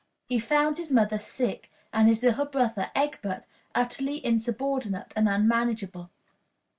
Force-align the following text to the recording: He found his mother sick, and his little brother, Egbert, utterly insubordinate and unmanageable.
He 0.25 0.39
found 0.39 0.79
his 0.79 0.91
mother 0.91 1.19
sick, 1.19 1.69
and 1.93 2.07
his 2.07 2.23
little 2.23 2.45
brother, 2.47 2.89
Egbert, 2.95 3.45
utterly 3.75 4.25
insubordinate 4.25 5.13
and 5.15 5.29
unmanageable. 5.29 6.09